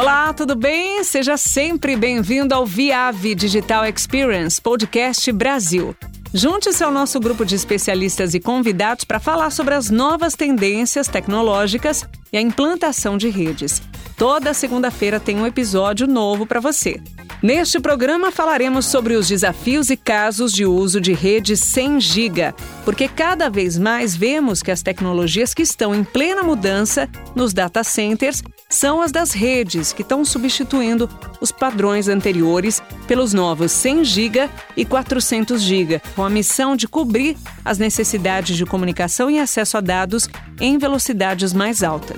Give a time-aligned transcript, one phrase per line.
[0.00, 1.02] Olá, tudo bem?
[1.02, 5.92] Seja sempre bem-vindo ao Viave Digital Experience Podcast Brasil.
[6.32, 12.08] Junte-se ao nosso grupo de especialistas e convidados para falar sobre as novas tendências tecnológicas
[12.32, 13.82] e a implantação de redes.
[14.16, 17.00] Toda segunda-feira tem um episódio novo para você.
[17.40, 22.54] Neste programa falaremos sobre os desafios e casos de uso de redes 100 GB,
[22.84, 27.84] porque cada vez mais vemos que as tecnologias que estão em plena mudança nos data
[27.84, 31.08] centers são as das redes, que estão substituindo
[31.40, 37.36] os padrões anteriores pelos novos 100 GB e 400 GB, com a missão de cobrir
[37.64, 40.28] as necessidades de comunicação e acesso a dados
[40.60, 42.17] em velocidades mais altas.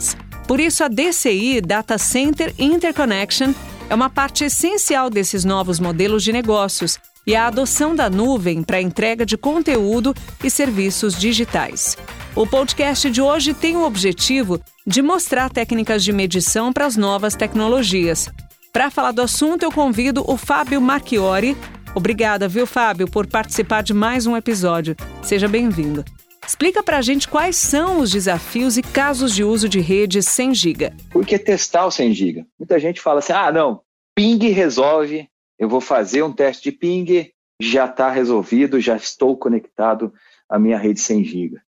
[0.50, 3.54] Por isso, a DCI Data Center Interconnection
[3.88, 8.78] é uma parte essencial desses novos modelos de negócios e a adoção da nuvem para
[8.78, 11.96] a entrega de conteúdo e serviços digitais.
[12.34, 17.36] O podcast de hoje tem o objetivo de mostrar técnicas de medição para as novas
[17.36, 18.28] tecnologias.
[18.72, 21.56] Para falar do assunto, eu convido o Fábio Marchiori.
[21.94, 24.96] Obrigada, viu, Fábio, por participar de mais um episódio.
[25.22, 26.04] Seja bem-vindo.
[26.46, 30.54] Explica para a gente quais são os desafios e casos de uso de redes 100
[30.54, 30.92] GB.
[31.10, 32.46] Por que testar o 100 GB?
[32.58, 33.82] Muita gente fala assim, ah, não,
[34.14, 37.30] ping resolve, eu vou fazer um teste de ping,
[37.60, 40.12] já está resolvido, já estou conectado
[40.48, 41.60] à minha rede 100 GB.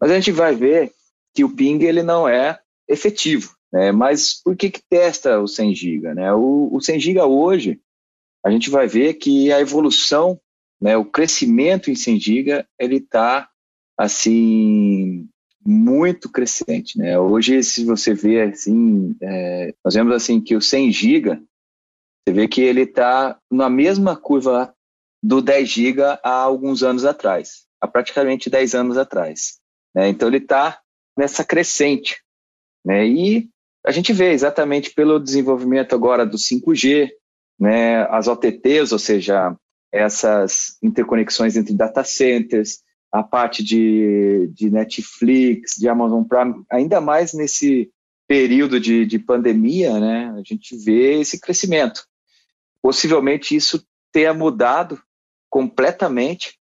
[0.00, 0.92] Mas a gente vai ver
[1.34, 3.54] que o ping ele não é efetivo.
[3.72, 3.92] Né?
[3.92, 6.14] Mas por que, que testa o 100 GB?
[6.14, 6.32] Né?
[6.32, 7.80] O, o 100 GB hoje,
[8.44, 10.40] a gente vai ver que a evolução,
[10.80, 13.49] né, o crescimento em 100 GB, ele está
[14.00, 15.28] assim
[15.64, 17.18] muito crescente, né?
[17.18, 21.42] Hoje, se você vê assim, é, nós vemos assim que o 100 GB,
[22.26, 24.74] você vê que ele está na mesma curva
[25.22, 29.58] do 10 GB há alguns anos atrás, há praticamente 10 anos atrás.
[29.94, 30.08] Né?
[30.08, 30.80] Então ele está
[31.14, 32.22] nessa crescente,
[32.82, 33.06] né?
[33.06, 33.50] E
[33.84, 37.10] a gente vê exatamente pelo desenvolvimento agora do 5G,
[37.58, 38.04] né?
[38.04, 39.54] As OTTs, ou seja,
[39.92, 42.80] essas interconexões entre data centers,
[43.12, 47.90] a parte de, de Netflix, de Amazon Prime, ainda mais nesse
[48.28, 52.04] período de, de pandemia, né, a gente vê esse crescimento.
[52.80, 55.00] Possivelmente isso tenha mudado
[55.48, 56.56] completamente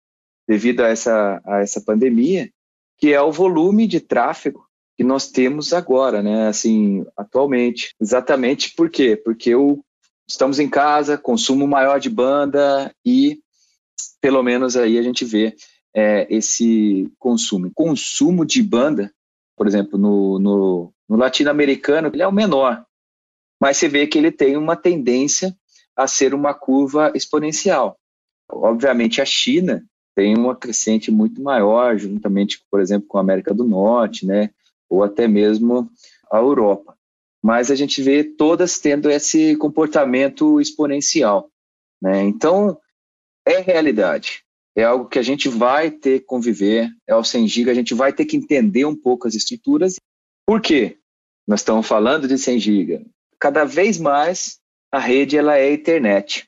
[0.48, 2.52] devido a essa, a essa pandemia,
[2.98, 7.96] que é o volume de tráfego que nós temos agora, né, assim, atualmente.
[8.00, 9.16] Exatamente por quê?
[9.18, 9.52] Porque
[10.28, 13.40] estamos em casa, consumo maior de banda e,
[14.22, 15.56] pelo menos aí a gente vê
[15.96, 17.72] é, esse consumo.
[17.74, 19.12] Consumo de banda,
[19.56, 22.86] por exemplo, no, no, no latino-americano, ele é o menor,
[23.60, 25.56] mas você vê que ele tem uma tendência
[25.96, 27.98] a ser uma curva exponencial.
[28.52, 33.64] Obviamente, a China tem uma crescente muito maior, juntamente, por exemplo, com a América do
[33.64, 34.50] Norte, né,
[34.90, 35.90] ou até mesmo
[36.30, 36.98] a Europa.
[37.42, 41.50] Mas a gente vê todas tendo esse comportamento exponencial.
[42.02, 42.24] Né?
[42.24, 42.78] Então,
[43.46, 44.45] é realidade
[44.76, 47.94] é algo que a gente vai ter que conviver, é o 100 GB, a gente
[47.94, 49.96] vai ter que entender um pouco as estruturas.
[50.46, 50.98] Por quê?
[51.48, 53.06] Nós estamos falando de 100 GB.
[53.40, 54.60] Cada vez mais
[54.92, 56.48] a rede ela é Ethernet.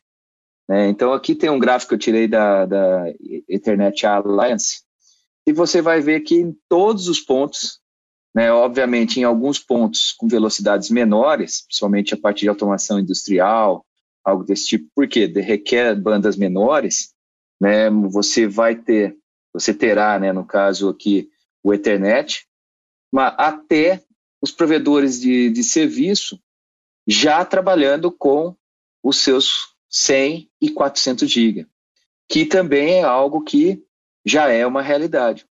[0.67, 0.89] Né?
[0.89, 3.05] Então aqui tem um gráfico que eu tirei da, da
[3.47, 4.81] Ethernet Alliance
[5.45, 7.79] e você vai ver que em todos os pontos,
[8.35, 13.85] né, obviamente em alguns pontos com velocidades menores, principalmente a partir de automação industrial,
[14.25, 17.13] algo desse tipo, porque requer bandas menores,
[17.59, 19.17] né, você vai ter,
[19.53, 21.29] você terá, né, no caso aqui,
[21.63, 22.47] o Ethernet,
[23.11, 24.03] mas até
[24.41, 26.39] os provedores de, de serviço
[27.07, 28.55] já trabalhando com
[29.03, 31.67] os seus 100 e 400 GB,
[32.29, 33.83] que também é algo que
[34.25, 35.47] já é uma realidade.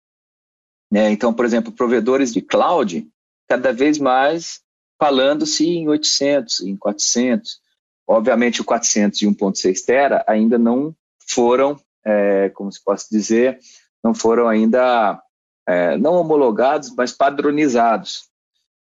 [0.92, 1.12] Né?
[1.12, 3.08] Então, por exemplo, provedores de cloud,
[3.48, 4.62] cada vez mais
[5.00, 7.60] falando-se em 800, em 400.
[8.08, 10.96] Obviamente, o 400 e 1.6 tera ainda não
[11.28, 13.60] foram é, como se possa dizer,
[14.04, 15.22] não foram ainda,
[15.68, 18.30] é, não homologados, mas padronizados.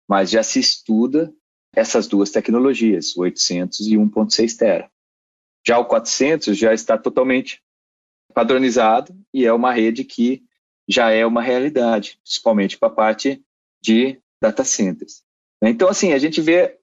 [0.08, 1.32] Mas já se estuda
[1.74, 4.90] essas duas tecnologias, o 800 e 1.6 tera.
[5.66, 7.62] Já o 400 já está totalmente
[8.34, 10.44] padronizado e é uma rede que
[10.86, 13.42] já é uma realidade, principalmente para a parte
[13.80, 15.22] de data centers.
[15.62, 16.78] Então, assim, a gente vê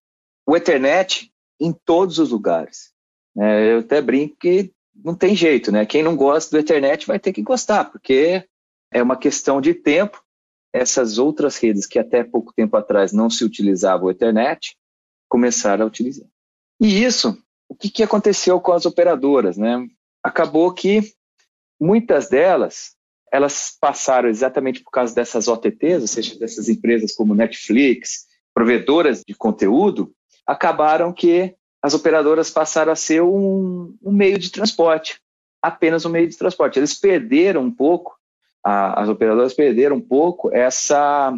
[0.48, 2.92] o Ethernet em todos os lugares.
[3.38, 5.86] É, eu até brinco que não tem jeito, né?
[5.86, 8.46] Quem não gosta do Ethernet vai ter que gostar, porque
[8.92, 10.22] é uma questão de tempo.
[10.74, 14.76] Essas outras redes que até pouco tempo atrás não se utilizavam o Ethernet,
[15.28, 16.28] começaram a utilizar.
[16.80, 19.88] E isso, o que, que aconteceu com as operadoras, né?
[20.24, 21.14] Acabou que
[21.80, 22.96] muitas delas,
[23.32, 29.34] elas passaram exatamente por causa dessas OTTs, ou seja, dessas empresas como Netflix, provedoras de
[29.34, 30.14] conteúdo,
[30.46, 35.20] acabaram que as operadoras passaram a ser um, um meio de transporte,
[35.62, 36.78] apenas um meio de transporte.
[36.78, 38.16] Eles perderam um pouco,
[38.64, 41.34] a, as operadoras perderam um pouco essa,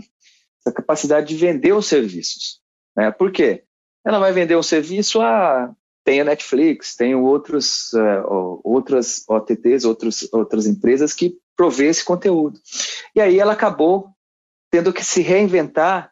[0.59, 2.59] essa capacidade de vender os serviços.
[2.95, 3.11] Né?
[3.11, 3.63] Por quê?
[4.05, 5.73] Ela vai vender um serviço a
[6.03, 12.59] tem a Netflix, tem outros, uh, outras OTTs, outros, outras empresas que provê esse conteúdo.
[13.15, 14.09] E aí ela acabou
[14.69, 16.11] tendo que se reinventar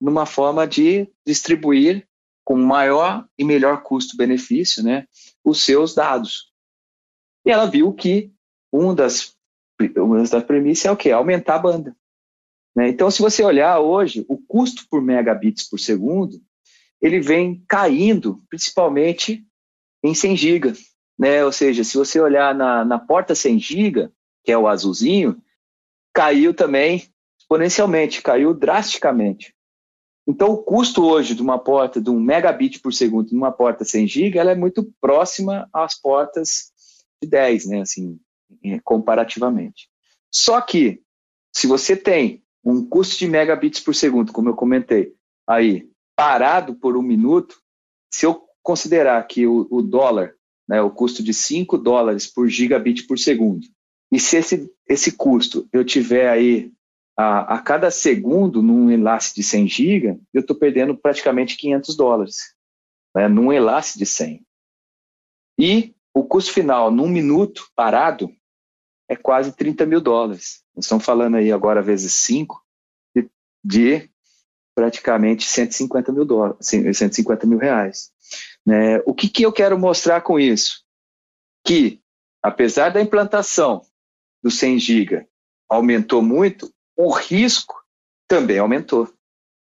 [0.00, 2.07] numa forma de distribuir
[2.48, 5.06] com maior e melhor custo-benefício né,
[5.44, 6.50] os seus dados.
[7.44, 8.32] E ela viu que
[8.72, 9.36] uma das,
[9.94, 11.10] uma das premissas é o quê?
[11.10, 11.94] Aumentar a banda.
[12.74, 12.88] Né?
[12.88, 16.40] Então, se você olhar hoje, o custo por megabits por segundo
[17.02, 19.46] ele vem caindo, principalmente
[20.02, 20.72] em 100 GB.
[21.18, 21.44] Né?
[21.44, 24.10] Ou seja, se você olhar na, na porta 100 GB,
[24.42, 25.36] que é o azulzinho,
[26.14, 27.06] caiu também
[27.38, 29.54] exponencialmente, caiu drasticamente.
[30.28, 34.06] Então, o custo hoje de uma porta de um megabit por segundo numa porta 100
[34.06, 36.70] GB, ela é muito próxima às portas
[37.22, 38.20] de 10, né, assim,
[38.84, 39.88] comparativamente.
[40.30, 41.00] Só que,
[41.50, 45.14] se você tem um custo de megabits por segundo, como eu comentei,
[45.48, 47.56] aí, parado por um minuto,
[48.12, 50.34] se eu considerar que o, o dólar,
[50.68, 53.66] né, o custo de 5 dólares por gigabit por segundo,
[54.12, 56.70] e se esse, esse custo eu tiver aí
[57.18, 62.54] a, a cada segundo num enlace de 100 GB, eu estou perdendo praticamente 500 dólares,
[63.12, 64.46] né, num enlace de 100.
[65.58, 68.30] E o custo final num minuto parado
[69.08, 70.62] é quase 30 mil dólares.
[70.76, 72.64] Nós estamos falando aí agora vezes 5
[73.16, 73.28] de,
[73.64, 74.10] de
[74.76, 78.12] praticamente 150 mil dólares, 150 mil reais.
[78.64, 78.98] Né?
[79.04, 80.84] O que, que eu quero mostrar com isso?
[81.66, 82.00] Que,
[82.40, 83.82] apesar da implantação
[84.40, 85.26] do 100 GB
[85.68, 87.74] aumentou muito, o risco
[88.28, 89.08] também aumentou.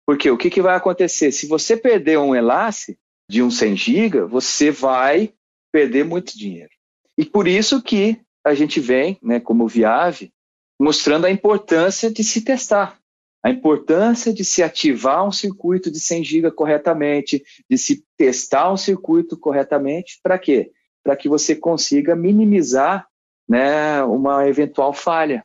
[0.07, 1.31] Porque o que, que vai acontecer?
[1.31, 2.97] Se você perder um enlace
[3.29, 5.33] de um 100 GB, você vai
[5.71, 6.71] perder muito dinheiro.
[7.17, 10.33] E por isso que a gente vem, né, como Viave,
[10.81, 12.99] mostrando a importância de se testar
[13.43, 18.77] a importância de se ativar um circuito de 100 GB corretamente, de se testar um
[18.77, 20.71] circuito corretamente, para quê?
[21.03, 23.07] Para que você consiga minimizar
[23.47, 25.43] né, uma eventual falha.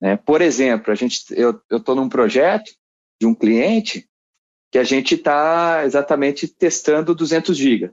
[0.00, 0.16] Né?
[0.16, 2.70] Por exemplo, a gente, eu estou num projeto
[3.20, 4.08] de um cliente
[4.70, 7.92] que a gente está exatamente testando 200 GB.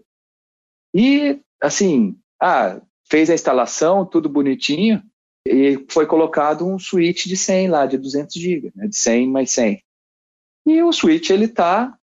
[0.94, 5.02] E, assim, ah, fez a instalação, tudo bonitinho,
[5.48, 9.52] e foi colocado um switch de 100 lá, de 200 GB, né, de 100 mais
[9.52, 9.84] 100.
[10.66, 11.98] E o switch ele está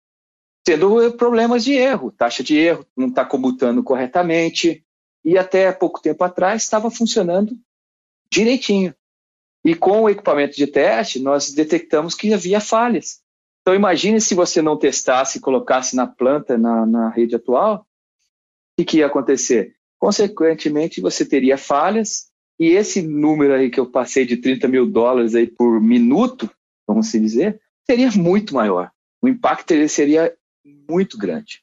[0.64, 4.84] tendo problemas de erro, taxa de erro, não está comutando corretamente,
[5.24, 7.56] e até pouco tempo atrás estava funcionando
[8.30, 8.94] direitinho.
[9.64, 13.20] E com o equipamento de teste, nós detectamos que havia falhas.
[13.60, 17.86] Então imagine se você não testasse e colocasse na planta, na, na rede atual,
[18.78, 19.76] o que, ia acontecer?
[19.98, 22.26] Consequentemente, você teria falhas
[22.58, 26.50] e esse número aí que eu passei de 30 mil dólares aí por minuto,
[26.86, 28.90] vamos se dizer, seria muito maior.
[29.20, 30.34] O impacto seria
[30.88, 31.62] muito grande.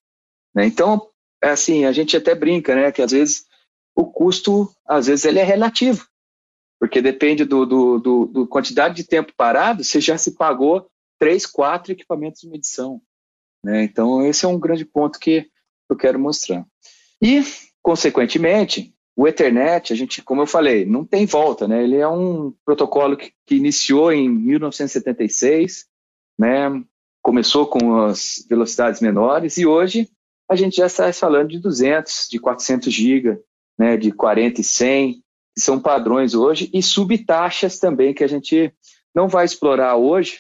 [0.56, 0.66] Né?
[0.66, 1.10] Então,
[1.42, 3.46] é assim, a gente até brinca, né, que às vezes
[3.96, 6.08] o custo, às vezes ele é relativo,
[6.80, 10.90] porque depende do, do, do, do quantidade de tempo parado, você já se pagou
[11.20, 13.02] três, quatro equipamentos de medição.
[13.64, 13.84] Né?
[13.84, 15.48] Então, esse é um grande ponto que
[15.90, 16.66] eu quero mostrar.
[17.22, 17.44] E,
[17.82, 21.84] consequentemente, o Ethernet, a gente, como eu falei, não tem volta, né?
[21.84, 25.86] Ele é um protocolo que, que iniciou em 1976,
[26.40, 26.82] né?
[27.22, 30.10] Começou com as velocidades menores e hoje
[30.50, 33.42] a gente já está falando de 200, de 400 GB,
[33.78, 33.98] né?
[33.98, 35.22] De 40 e 100,
[35.60, 38.74] que são padrões hoje e subtaxas também que a gente
[39.14, 40.40] não vai explorar hoje,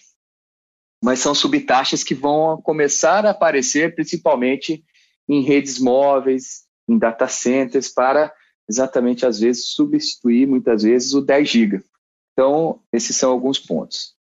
[1.03, 4.81] mas são subtaxas que vão começar a aparecer principalmente
[5.27, 8.33] em redes móveis, em data centers para
[8.67, 11.83] exatamente, às vezes, substituir, muitas vezes, o 10 GB.
[12.31, 14.15] Então, esses são alguns pontos.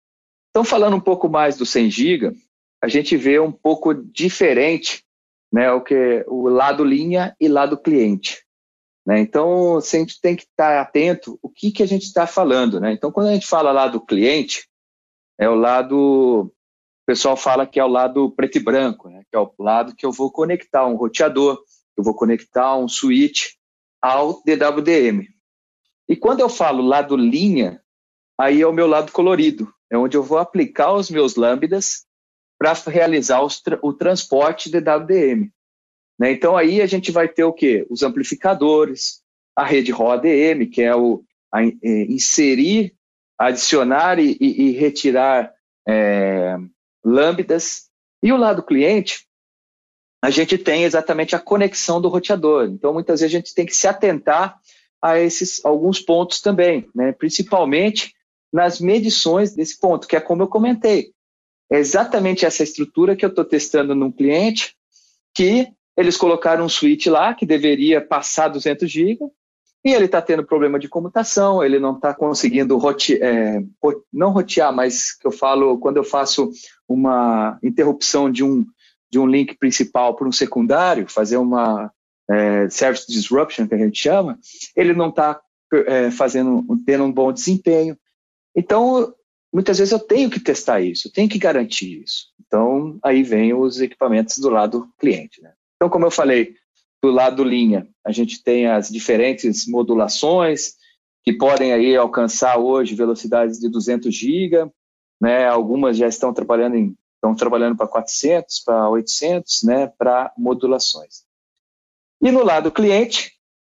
[0.50, 2.36] Então, falando um pouco mais do 100 GB,
[2.82, 5.04] a gente vê um pouco diferente
[5.52, 8.45] né, o que o lado linha e lado cliente.
[9.06, 9.20] Né?
[9.20, 12.80] Então, a gente tem que estar atento o que, que a gente está falando.
[12.80, 12.92] Né?
[12.92, 14.68] Então, quando a gente fala lá do cliente,
[15.38, 16.52] é o lado, o
[17.06, 19.22] pessoal fala que é o lado preto e branco, né?
[19.30, 21.62] que é o lado que eu vou conectar um roteador,
[21.96, 23.56] eu vou conectar um switch,
[24.06, 25.26] ao DWDM.
[26.08, 27.82] E quando eu falo lado linha,
[28.38, 32.06] aí é o meu lado colorido, é onde eu vou aplicar os meus lambdas
[32.58, 35.50] para realizar tra o transporte DWDM.
[36.18, 36.32] Né?
[36.32, 37.87] Então aí a gente vai ter o quê?
[37.90, 39.23] Os amplificadores,
[39.54, 42.94] a rede ROADM, que é o a, é, inserir,
[43.38, 45.52] adicionar e, e, e retirar
[45.87, 46.56] é,
[47.04, 47.88] lambdas.
[48.23, 49.26] E o lado cliente,
[50.23, 52.64] a gente tem exatamente a conexão do roteador.
[52.64, 54.58] Então, muitas vezes a gente tem que se atentar
[55.00, 57.12] a esses alguns pontos também, né?
[57.12, 58.14] principalmente
[58.52, 61.12] nas medições desse ponto, que é como eu comentei.
[61.70, 64.75] É exatamente essa estrutura que eu estou testando num cliente,
[65.35, 69.18] que eles colocaram um switch lá que deveria passar 200 GB
[69.84, 73.62] e ele está tendo problema de comutação, ele não está conseguindo rote, é,
[74.12, 76.50] não rotear, mas que eu falo quando eu faço
[76.88, 78.66] uma interrupção de um
[79.08, 81.92] de um link principal para um secundário, fazer uma
[82.28, 84.38] é, service disruption, que a gente chama,
[84.74, 85.40] ele não está
[85.72, 87.96] é, fazendo, tendo um bom desempenho.
[88.54, 89.14] Então,
[89.52, 92.26] muitas vezes eu tenho que testar isso, eu tenho que garantir isso.
[92.46, 95.40] Então, aí vem os equipamentos do lado cliente.
[95.42, 95.52] Né?
[95.76, 96.54] Então, como eu falei,
[97.02, 100.75] do lado linha, a gente tem as diferentes modulações
[101.23, 104.71] que podem aí alcançar hoje velocidades de 200 GB,
[105.21, 105.47] né?
[105.47, 111.25] Algumas já estão trabalhando em estão trabalhando para 400, para 800, né, para modulações.
[112.23, 113.33] E no lado cliente,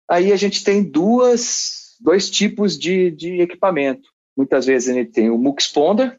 [0.08, 4.08] aí a gente tem duas, dois tipos de, de equipamento.
[4.36, 6.18] Muitas vezes gente tem o Muxponder,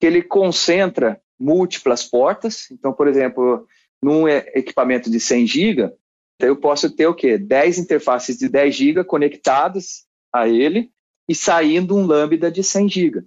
[0.00, 2.70] que ele concentra múltiplas portas.
[2.70, 3.66] Então, por exemplo,
[4.02, 5.92] num equipamento de 100 GB,
[6.40, 7.36] eu posso ter o quê?
[7.36, 10.90] 10 interfaces de 10 GB conectadas a ele
[11.28, 13.24] e saindo um lambda de 100 GB.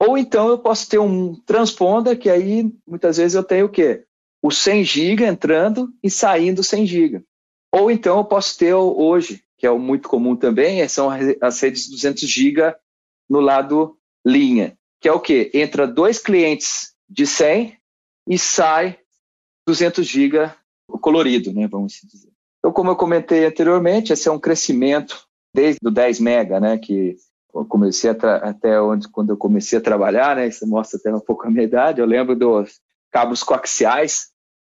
[0.00, 4.04] Ou então eu posso ter um transponder, que aí muitas vezes eu tenho o quê?
[4.42, 7.24] O 100 GB entrando e saindo 100 GB.
[7.72, 11.10] Ou então eu posso ter hoje, que é o muito comum também, são
[11.40, 12.74] as redes 200 GB
[13.28, 13.96] no lado
[14.26, 15.50] linha, que é o quê?
[15.52, 17.76] Entra dois clientes de 100
[18.28, 18.98] e sai
[19.68, 20.50] 200 GB
[21.02, 22.30] colorido, né, vamos dizer.
[22.58, 27.16] Então, como eu comentei anteriormente, esse é um crescimento desde o 10 mega, né, que
[27.54, 30.46] eu comecei até onde quando eu comecei a trabalhar, né?
[30.46, 32.00] Isso mostra até um pouco a minha idade.
[32.00, 32.78] Eu lembro dos
[33.10, 34.28] cabos coaxiais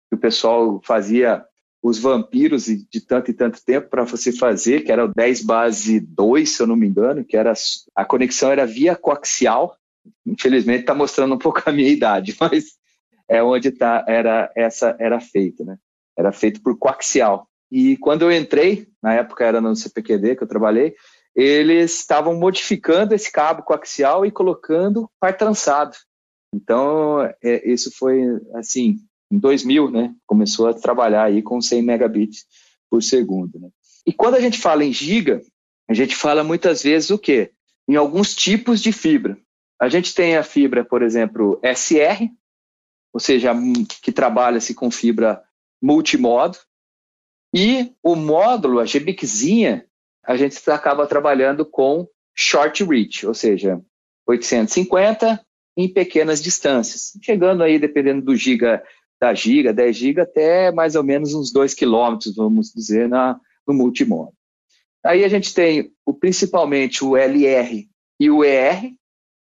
[0.08, 1.44] que o pessoal fazia
[1.82, 6.00] os vampiros de tanto e tanto tempo para você fazer, que era o 10 base
[6.00, 7.52] 2, se eu não me engano, que era
[7.94, 9.76] a conexão era via coaxial.
[10.24, 12.79] Infelizmente está mostrando um pouco a minha idade, mas
[13.30, 15.78] é onde tá era essa era feito, né?
[16.18, 17.48] Era feito por coaxial.
[17.70, 20.96] E quando eu entrei, na época era no CPQD que eu trabalhei,
[21.34, 25.96] eles estavam modificando esse cabo coaxial e colocando par trançado.
[26.52, 28.20] Então, é, isso foi
[28.54, 28.96] assim,
[29.30, 30.12] em 2000, né?
[30.26, 32.44] Começou a trabalhar aí com 100 megabits
[32.90, 33.60] por segundo.
[33.60, 33.68] Né?
[34.04, 35.40] E quando a gente fala em giga,
[35.88, 37.52] a gente fala muitas vezes o quê?
[37.88, 39.38] Em alguns tipos de fibra.
[39.80, 42.28] A gente tem a fibra, por exemplo, SR,
[43.12, 43.52] ou seja,
[44.02, 45.42] que trabalha-se com fibra
[45.82, 46.58] multimodo,
[47.54, 49.84] e o módulo, a GBICzinha,
[50.24, 53.80] a gente acaba trabalhando com short reach, ou seja,
[54.26, 55.44] 850
[55.76, 58.82] em pequenas distâncias, chegando aí, dependendo do giga,
[59.20, 63.74] da giga, 10 giga, até mais ou menos uns 2 quilômetros, vamos dizer, na, no
[63.74, 64.32] multimodo.
[65.04, 67.88] Aí a gente tem o, principalmente o LR
[68.18, 68.92] e o ER,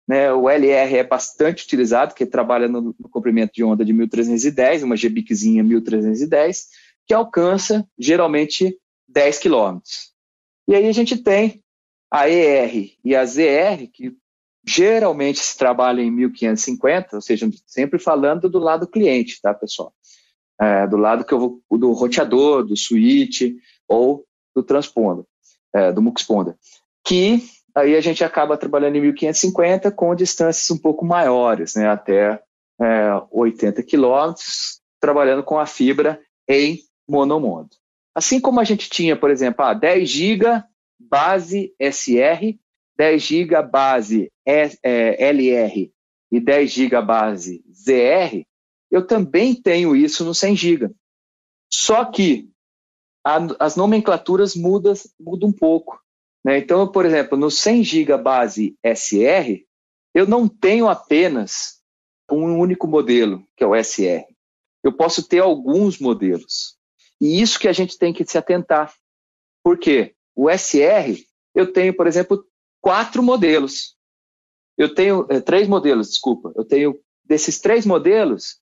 [0.06, 4.82] né, o LR é bastante utilizado, que trabalha no, no comprimento de onda de 1310,
[4.82, 6.66] uma GBICzinha 1310,
[7.06, 10.12] que alcança geralmente 10 quilômetros.
[10.68, 11.62] E aí a gente tem
[12.10, 14.16] a ER e a ZR, que
[14.66, 19.92] geralmente se trabalha em 1550, ou seja, sempre falando do lado cliente, tá, pessoal?
[20.60, 23.42] É, do lado que eu vou, do roteador, do switch
[23.88, 25.24] ou do transponder,
[25.74, 26.54] é, do muxponder,
[27.04, 27.42] que
[27.74, 32.40] aí a gente acaba trabalhando em 1550 com distâncias um pouco maiores, né, até
[32.80, 37.70] é, 80 quilômetros, trabalhando com a fibra em monomodo.
[38.14, 40.62] Assim como a gente tinha, por exemplo, ah, 10 GB
[40.98, 42.56] base SR,
[42.96, 45.92] 10 GB base LR
[46.30, 48.44] e 10 GB base ZR,
[48.90, 50.90] eu também tenho isso no 100 GB.
[51.72, 52.48] Só que
[53.24, 54.94] a, as nomenclaturas mudam
[55.42, 56.00] um pouco.
[56.44, 56.58] Né?
[56.58, 59.64] Então, por exemplo, no 100 GB base SR,
[60.14, 61.80] eu não tenho apenas
[62.30, 64.24] um único modelo, que é o SR.
[64.82, 66.76] Eu posso ter alguns modelos.
[67.20, 68.94] E isso que a gente tem que se atentar.
[69.62, 70.14] Por quê?
[70.36, 71.24] O SR,
[71.54, 72.44] eu tenho, por exemplo,
[72.80, 73.96] quatro modelos.
[74.76, 76.52] Eu tenho é, três modelos, desculpa.
[76.54, 78.60] Eu tenho desses três modelos,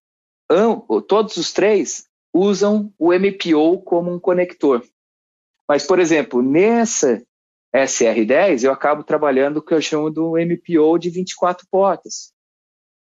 [1.08, 4.86] todos os três usam o MPO como um conector.
[5.68, 7.24] Mas, por exemplo, nessa
[7.75, 12.33] SR10, eu acabo trabalhando o que eu chamo do MPO de 24 portas.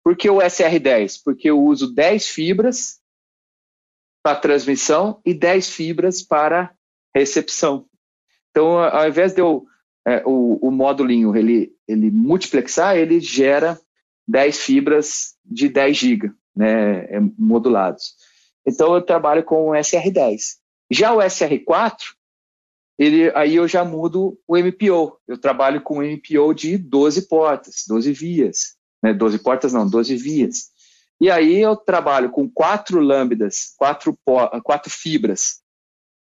[0.05, 1.21] Por que o SR10?
[1.25, 3.01] Porque eu uso 10 fibras
[4.23, 6.73] para transmissão e 10 fibras para
[7.15, 7.87] recepção.
[8.51, 9.65] Então, ao invés de eu,
[10.07, 13.79] é, o, o módulinho ele, ele multiplexar, ele gera
[14.29, 18.15] 10 fibras de 10 GB, né, é, modulados.
[18.67, 20.59] Então eu trabalho com o SR10.
[20.91, 21.97] Já o SR4,
[23.01, 25.19] ele, aí eu já mudo o MPO.
[25.27, 28.77] Eu trabalho com um MPO de 12 portas, 12 vias.
[29.03, 29.15] Né?
[29.15, 30.71] 12 portas não, 12 vias.
[31.19, 34.19] E aí eu trabalho com quatro lambdas, quatro,
[34.63, 35.63] quatro fibras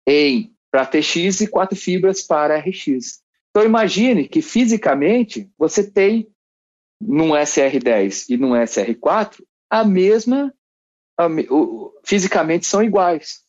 [0.08, 3.23] em para TX e quatro fibras para RX.
[3.50, 6.28] Então imagine que fisicamente você tem
[7.00, 10.52] num SR10 e num SR4 a mesma,
[11.16, 13.45] a, o, fisicamente são iguais,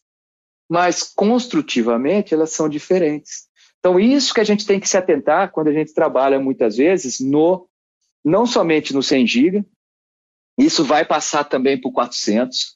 [0.70, 3.48] mas construtivamente elas são diferentes.
[3.80, 7.20] Então isso que a gente tem que se atentar quando a gente trabalha muitas vezes
[7.20, 7.68] no
[8.24, 9.66] não somente no 100 GB,
[10.58, 12.76] isso vai passar também para o 400,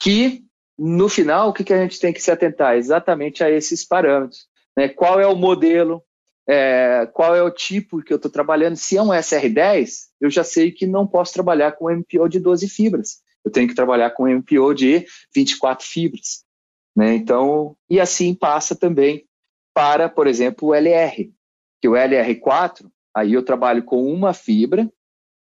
[0.00, 0.44] que
[0.78, 4.46] no final o que, que a gente tem que se atentar exatamente a esses parâmetros.
[4.76, 4.88] Né?
[4.88, 6.04] Qual é o modelo,
[6.48, 8.76] é, qual é o tipo que eu estou trabalhando.
[8.76, 12.68] Se é um SR10, eu já sei que não posso trabalhar com MPO de 12
[12.68, 13.20] fibras.
[13.44, 16.44] Eu tenho que trabalhar com MPO de 24 fibras.
[16.96, 17.14] Né?
[17.14, 19.24] Então, e assim passa também
[19.74, 21.32] para, por exemplo, o LR,
[21.80, 24.90] que o LR4, aí eu trabalho com uma fibra,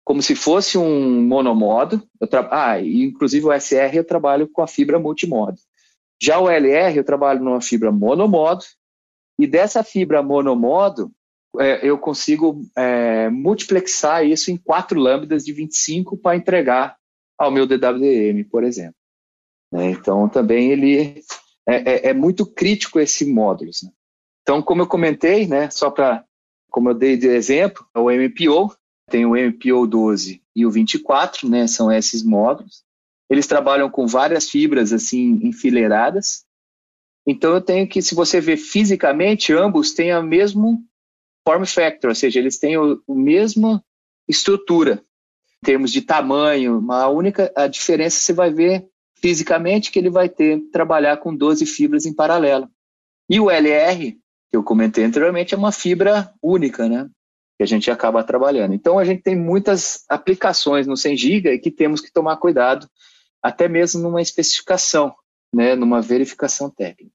[0.05, 2.03] como se fosse um monomodo.
[2.51, 5.59] Ah, inclusive o SR eu trabalho com a fibra multimodo.
[6.21, 8.65] Já o LR eu trabalho numa fibra monomodo
[9.39, 11.11] e dessa fibra monomodo,
[11.59, 16.97] é, eu consigo é, multiplexar isso em quatro lambdas de 25 para entregar
[17.39, 18.95] ao meu DWM, por exemplo.
[19.75, 21.23] É, então, também ele
[21.67, 23.83] é, é, é, muito crítico esse módulos.
[23.83, 23.91] Né?
[24.43, 26.25] Então, como eu comentei, né, só para,
[26.71, 28.75] como eu dei de exemplo, o MPO,
[29.11, 32.85] tem o MPO 12 e o 24, né, são esses módulos.
[33.31, 36.45] Eles trabalham com várias fibras assim enfileiradas,
[37.27, 40.83] então eu tenho que, se você ver fisicamente, ambos têm a mesmo
[41.47, 43.83] form factor, ou seja, eles têm o, a mesma
[44.29, 45.05] estrutura
[45.63, 46.85] em termos de tamanho.
[46.91, 48.89] A única a diferença você vai ver
[49.23, 52.69] fisicamente que ele vai ter trabalhar com 12 fibras em paralelo.
[53.31, 54.13] E o LR,
[54.51, 57.09] que eu comentei anteriormente, é uma fibra única, né?
[57.57, 58.75] Que a gente acaba trabalhando.
[58.75, 62.89] Então a gente tem muitas aplicações no 100 GB e que temos que tomar cuidado,
[63.43, 65.15] até mesmo numa especificação
[65.53, 67.15] né, numa verificação técnica.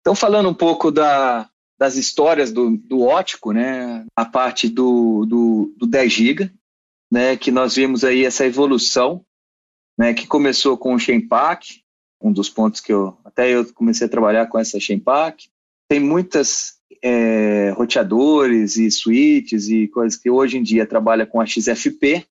[0.00, 5.74] Então, falando um pouco da, das histórias do, do ótico, né, a parte do, do,
[5.76, 6.52] do 10 GB,
[7.10, 9.24] né, que nós vimos aí essa evolução,
[9.98, 11.82] né, que começou com o Chainpack,
[12.20, 15.48] um dos pontos que eu até eu comecei a trabalhar com essa Chainpack.
[15.88, 21.46] Tem muitas é, roteadores e switches e coisas que hoje em dia trabalha com a
[21.46, 22.24] XFP,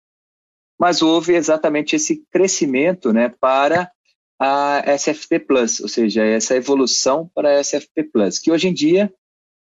[0.80, 3.91] mas houve exatamente esse crescimento, né, para
[4.39, 9.13] a SFP Plus, ou seja, essa evolução para a SFP Plus, que hoje em dia,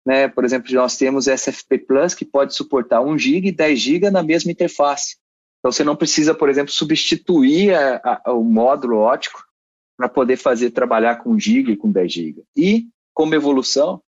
[0.06, 4.10] né, por exemplo, nós temos SFP Plus que pode suportar 1 GB e 10 GB
[4.10, 5.16] na mesma interface.
[5.60, 9.44] Então você não precisa, por exemplo, substituir a, a, o módulo ótico
[9.96, 12.42] para poder fazer trabalhar com 1 GB e com 10 GB.
[12.56, 14.02] E, como evolução,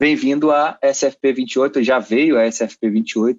[0.00, 3.38] vem vindo a SFP 28, já veio a SFP 28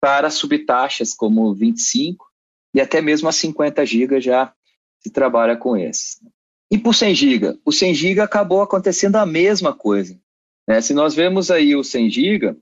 [0.00, 2.26] para subtaxas como 25
[2.74, 4.52] e até mesmo a 50 GB já
[5.00, 6.20] se trabalha com esses.
[6.70, 7.58] E por 100 GB?
[7.64, 10.20] O 100 GB acabou acontecendo a mesma coisa.
[10.66, 10.80] Né?
[10.80, 12.56] Se nós vemos aí o 100 GB,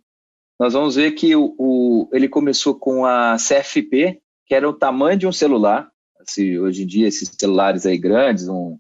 [0.60, 5.18] nós vamos ver que o, o, ele começou com a CFP, que era o tamanho
[5.18, 5.90] de um celular.
[6.20, 8.78] Assim, hoje em dia, esses celulares aí grandes, um,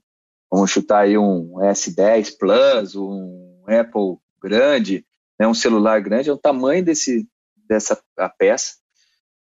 [0.50, 5.04] vamos chutar aí um S10 Plus, um Apple grande,
[5.38, 7.28] né, um celular grande, é o tamanho desse,
[7.68, 8.76] dessa a peça.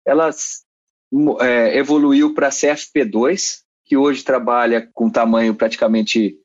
[0.07, 0.31] Ela
[1.41, 6.39] é, evoluiu para CFP2, que hoje trabalha com tamanho praticamente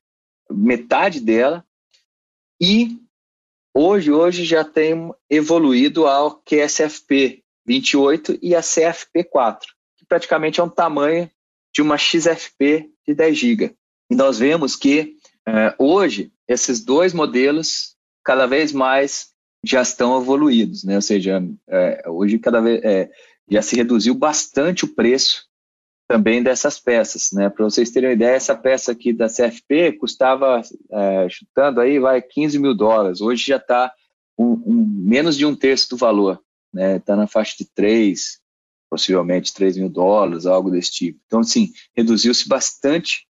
[0.49, 1.65] metade dela,
[2.59, 2.97] e
[3.73, 10.63] hoje, hoje já tem evoluído ao QSFP 28 e a CFP 4, que praticamente é
[10.63, 11.29] um tamanho
[11.73, 13.75] de uma XFP de 10 GB.
[14.09, 15.15] E nós vemos que
[15.47, 20.95] é, hoje esses dois modelos cada vez mais já estão evoluídos, né?
[20.95, 23.09] Ou seja, é, hoje cada vez é,
[23.49, 25.45] já se reduziu bastante o preço
[26.07, 27.49] também dessas peças, né?
[27.49, 32.21] Para vocês terem uma ideia, essa peça aqui da CFP custava, é, chutando aí, vai
[32.21, 33.21] 15 mil dólares.
[33.21, 33.91] Hoje já está
[34.37, 36.39] um, um, menos de um terço do valor,
[36.75, 36.97] né?
[36.97, 38.39] Está na faixa de 3,
[38.89, 41.19] possivelmente 3 mil dólares, algo desse tipo.
[41.25, 43.25] Então, sim, reduziu-se bastante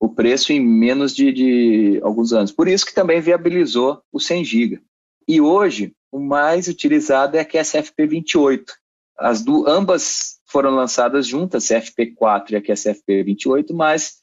[0.00, 2.52] o preço em menos de, de, alguns anos.
[2.52, 4.82] Por isso que também viabilizou o 100 GB.
[5.26, 8.72] E hoje, o mais utilizado é a QSFP 28.
[9.18, 14.18] As do, ambas foram lançadas juntas, CFP4 e a CFP28, mas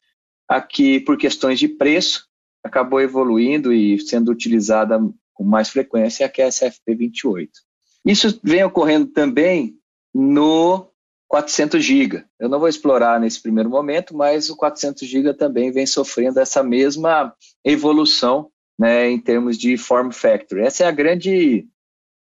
[0.48, 2.26] aqui, por questões de preço,
[2.64, 5.00] acabou evoluindo e sendo utilizada
[5.34, 7.50] com mais frequência a CFP28.
[8.06, 9.78] Isso vem ocorrendo também
[10.14, 10.92] no
[11.28, 12.26] 400 GB.
[12.40, 16.62] Eu não vou explorar nesse primeiro momento, mas o 400 GB também vem sofrendo essa
[16.62, 17.34] mesma
[17.64, 20.60] evolução né, em termos de form factor.
[20.60, 21.68] Essa é a grande,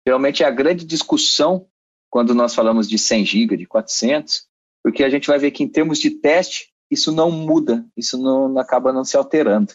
[0.05, 1.67] realmente é a grande discussão
[2.09, 4.47] quando nós falamos de 100 GB, de 400,
[4.83, 8.57] porque a gente vai ver que em termos de teste, isso não muda, isso não
[8.57, 9.73] acaba não se alterando.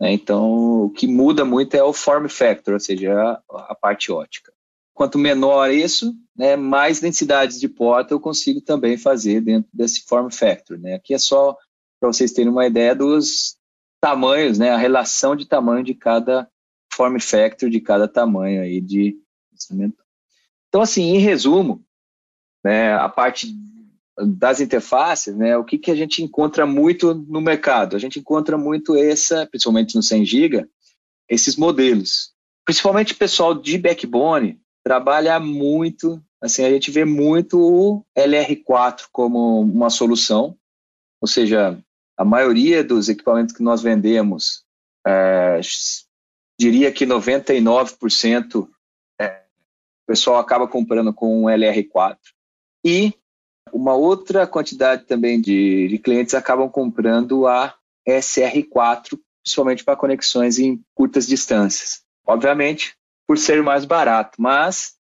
[0.00, 0.12] Né?
[0.12, 4.51] Então, o que muda muito é o form factor, ou seja, a, a parte ótica.
[4.94, 10.30] Quanto menor isso, né, mais densidades de porta eu consigo também fazer dentro desse form
[10.30, 10.78] factor.
[10.78, 10.94] Né?
[10.94, 11.56] Aqui é só
[11.98, 13.56] para vocês terem uma ideia dos
[14.00, 16.48] tamanhos, né, a relação de tamanho de cada
[16.92, 19.16] form factor, de cada tamanho aí de
[19.52, 20.02] instrumento.
[20.68, 21.84] Então, assim, em resumo,
[22.64, 23.54] né, a parte
[24.16, 27.96] das interfaces, né, o que, que a gente encontra muito no mercado?
[27.96, 30.68] A gente encontra muito essa, principalmente no 100 GB,
[31.28, 32.32] esses modelos.
[32.64, 39.60] Principalmente o pessoal de backbone trabalha muito, assim, a gente vê muito o LR4 como
[39.60, 40.56] uma solução,
[41.20, 41.78] ou seja,
[42.16, 44.64] a maioria dos equipamentos que nós vendemos,
[45.06, 45.60] é,
[46.58, 48.68] diria que 99%
[49.20, 52.18] é, o pessoal acaba comprando com um LR4.
[52.84, 53.14] E
[53.72, 57.74] uma outra quantidade também de, de clientes acabam comprando a
[58.06, 62.02] SR4, principalmente para conexões em curtas distâncias.
[62.26, 62.96] Obviamente,
[63.32, 64.94] por ser mais barato, mas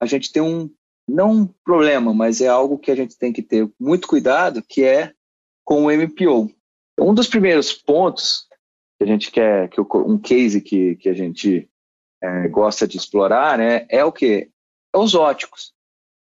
[0.00, 0.70] a gente tem um,
[1.08, 4.84] não um problema, mas é algo que a gente tem que ter muito cuidado, que
[4.84, 5.12] é
[5.64, 6.48] com o MPO.
[7.00, 8.46] Um dos primeiros pontos
[8.96, 11.68] que a gente quer, que um case que, que a gente
[12.22, 14.48] é, gosta de explorar, né, é o que?
[14.94, 15.72] É os óticos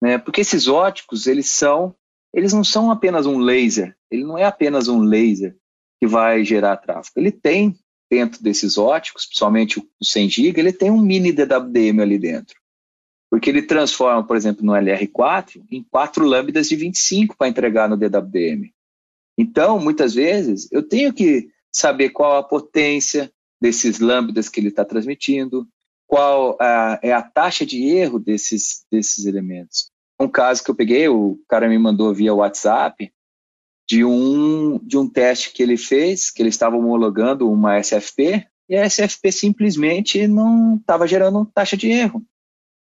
[0.00, 0.16] né?
[0.16, 1.92] Porque esses óticos, eles são,
[2.32, 5.56] eles não são apenas um laser, ele não é apenas um laser
[6.00, 7.18] que vai gerar tráfego.
[7.18, 7.76] Ele tem
[8.10, 12.56] dentro desses óticos, principalmente o 100 GB, ele tem um mini DWDM ali dentro.
[13.30, 17.96] Porque ele transforma, por exemplo, no LR4 em quatro lambdas de 25 para entregar no
[17.96, 18.72] DWDM.
[19.36, 24.84] Então, muitas vezes, eu tenho que saber qual a potência desses lambdas que ele está
[24.84, 25.68] transmitindo,
[26.06, 29.90] qual a, é a taxa de erro desses, desses elementos.
[30.18, 33.12] Um caso que eu peguei, o cara me mandou via WhatsApp,
[33.88, 38.76] de um, de um teste que ele fez, que ele estava homologando uma SFP, e
[38.76, 42.22] a SFP simplesmente não estava gerando taxa de erro.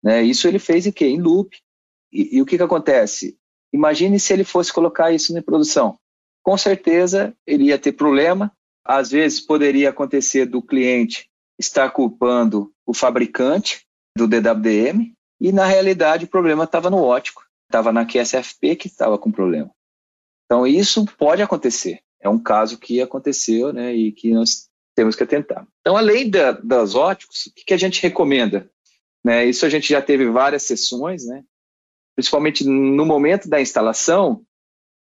[0.04, 0.24] Né?
[0.24, 1.06] Isso ele fez em quê?
[1.06, 1.56] Em loop.
[2.12, 3.38] E, e o que, que acontece?
[3.72, 6.00] Imagine se ele fosse colocar isso em produção.
[6.42, 8.52] Com certeza ele ia ter problema.
[8.84, 13.86] Às vezes poderia acontecer do cliente estar culpando o fabricante
[14.18, 19.20] do DWDM e, na realidade, o problema estava no ótico, estava na QSFP que estava
[19.20, 19.70] com problema.
[20.50, 22.00] Então, isso pode acontecer.
[22.20, 25.68] É um caso que aconteceu né, e que nós temos que atentar.
[25.80, 28.68] Então, além da, das óticos, o que, que a gente recomenda?
[29.24, 31.44] Né, isso a gente já teve várias sessões, né,
[32.16, 34.44] principalmente no momento da instalação,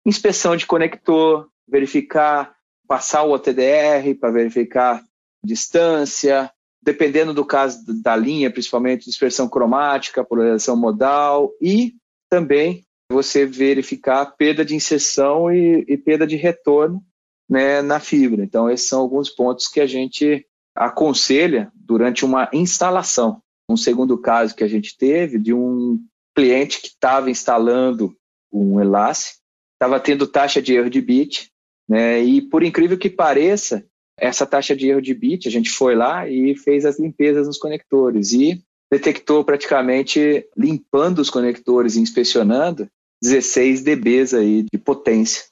[0.07, 2.57] inspeção de conector, verificar,
[2.89, 5.05] passar o OTDR para verificar
[5.45, 6.51] distância,
[6.83, 11.95] dependendo do caso da linha, principalmente dispersão cromática, polarização modal e
[12.31, 17.05] também você verificar perda de inserção e, e perda de retorno
[17.49, 18.43] né, na fibra.
[18.43, 23.41] Então, esses são alguns pontos que a gente aconselha durante uma instalação.
[23.69, 25.99] Um segundo caso que a gente teve de um
[26.35, 28.17] cliente que estava instalando
[28.53, 29.39] um Elace,
[29.75, 31.51] estava tendo taxa de erro de bit,
[31.89, 33.87] né, e por incrível que pareça,
[34.17, 37.59] essa taxa de erro de bit, a gente foi lá e fez as limpezas nos
[37.59, 42.89] conectores e detectou praticamente limpando os conectores e inspecionando
[43.23, 45.45] 16 dBs aí de potência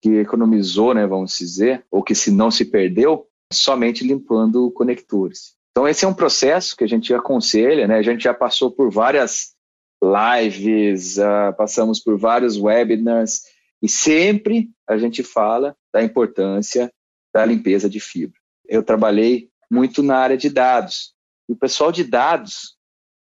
[0.00, 5.56] que economizou, né, vamos dizer, ou que se não se perdeu, somente limpando conectores.
[5.72, 7.98] Então esse é um processo que a gente aconselha, né?
[7.98, 9.54] A gente já passou por várias
[10.02, 13.42] lives, uh, passamos por vários webinars
[13.82, 16.90] e sempre a gente fala da importância
[17.34, 18.38] da limpeza de fibra.
[18.66, 21.14] Eu trabalhei muito na área de dados.
[21.48, 22.75] E o pessoal de dados,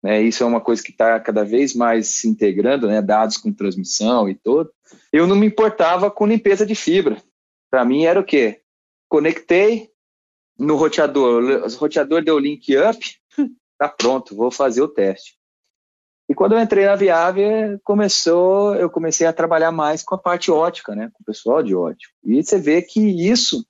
[0.03, 3.53] né, isso é uma coisa que está cada vez mais se integrando, né, dados com
[3.53, 4.71] transmissão e tudo.
[5.13, 7.23] Eu não me importava com limpeza de fibra.
[7.71, 8.63] Para mim era o quê?
[9.09, 9.91] Conectei
[10.59, 12.99] no roteador, o roteador deu link up,
[13.79, 15.39] tá pronto, vou fazer o teste.
[16.29, 20.51] E quando eu entrei na Viave, começou, eu comecei a trabalhar mais com a parte
[20.51, 22.15] ótica, né, com o pessoal de ótico.
[22.25, 23.67] E você vê que isso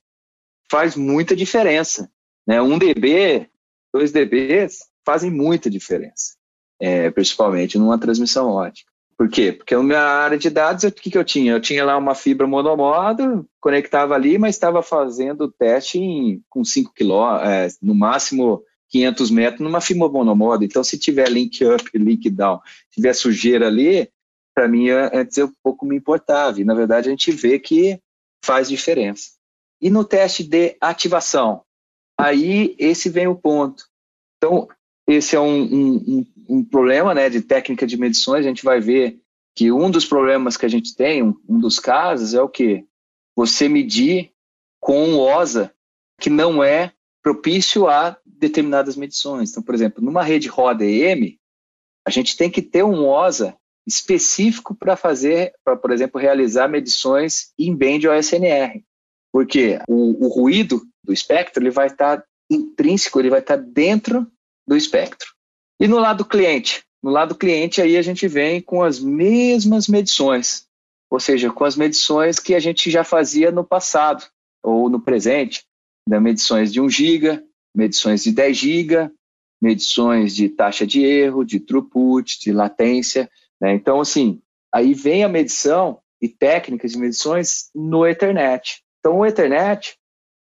[0.69, 2.09] faz muita diferença.
[2.45, 2.61] Né?
[2.61, 3.49] Um dB,
[3.93, 6.35] dois dBs fazem muita diferença,
[6.79, 8.91] é, principalmente numa transmissão ótica.
[9.17, 9.51] Por quê?
[9.51, 11.51] Porque na minha área de dados, o que, que eu tinha?
[11.51, 16.63] Eu tinha lá uma fibra monomodo, conectava ali, mas estava fazendo o teste em, com
[16.63, 20.63] 5 km, é, no máximo 500 metros, numa fibra monomodo.
[20.63, 22.59] Então, se tiver link up, link down,
[22.89, 24.09] tiver sujeira ali,
[24.55, 26.59] para mim, antes eu pouco me importava.
[26.59, 27.99] E, na verdade, a gente vê que
[28.43, 29.33] faz diferença.
[29.79, 31.61] E no teste de ativação?
[32.19, 33.85] Aí, esse vem o ponto.
[34.37, 34.67] Então,
[35.13, 38.45] esse é um, um, um problema né, de técnica de medições.
[38.45, 39.19] A gente vai ver
[39.55, 42.85] que um dos problemas que a gente tem, um, um dos casos, é o que?
[43.35, 44.31] Você medir
[44.79, 45.73] com um OSA
[46.19, 49.51] que não é propício a determinadas medições.
[49.51, 51.37] Então, por exemplo, numa rede roda EM,
[52.05, 53.55] a gente tem que ter um OSA
[53.87, 58.83] específico para fazer, para, por exemplo, realizar medições em band OSNR.
[59.31, 63.63] Porque o, o, ruído do espectro ele vai estar tá intrínseco, ele vai estar tá
[63.63, 64.27] dentro
[64.71, 65.27] do espectro.
[65.81, 66.81] E no lado cliente?
[67.03, 70.65] No lado cliente, aí a gente vem com as mesmas medições,
[71.09, 74.23] ou seja, com as medições que a gente já fazia no passado
[74.63, 75.65] ou no presente,
[76.07, 76.21] né?
[76.21, 77.43] medições de 1 GB,
[77.75, 79.11] medições de 10 GB,
[79.61, 83.29] medições de taxa de erro, de throughput, de latência.
[83.59, 83.73] Né?
[83.73, 84.41] Então, assim,
[84.73, 88.81] aí vem a medição e técnicas de medições no Ethernet.
[88.99, 89.97] Então, o Ethernet,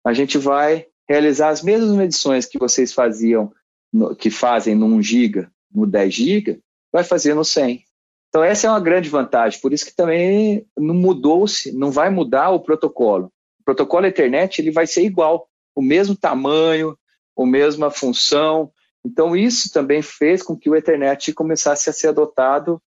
[0.03, 3.53] a gente vai realizar as mesmas medições que vocês faziam,
[3.95, 6.60] no, que fazem no 1 GB no 10 GB,
[6.91, 7.84] vai fazer no 100.
[8.27, 12.49] Então essa é uma grande vantagem, por isso que também não mudou-se, não vai mudar
[12.49, 13.31] o protocolo.
[13.62, 16.97] O protocolo Ethernet ele vai ser igual, o mesmo tamanho,
[17.38, 18.69] a mesma função.
[19.05, 22.81] Então isso também fez com que o Ethernet começasse a ser adotado